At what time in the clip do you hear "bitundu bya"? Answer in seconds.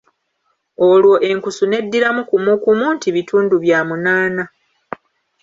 3.15-3.79